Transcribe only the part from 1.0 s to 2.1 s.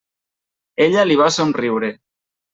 li va somriure.